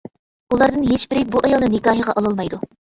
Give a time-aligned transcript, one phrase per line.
[0.55, 2.67] ئۇلاردىن ھېچبىرى بۇ ئايالنى نىكاھىغا ئالالمايدۇ.